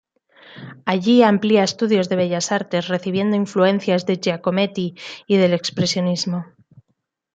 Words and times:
Allí 0.91 1.17
amplía 1.21 1.63
estudios 1.69 2.09
de 2.09 2.15
bellas 2.21 2.51
artes, 2.51 2.87
recibiendo 2.87 3.35
influencias 3.43 4.07
de 4.07 4.17
Giacometti 4.17 4.95
y 5.27 5.35
del 5.37 5.53
expresionismo. 5.53 6.43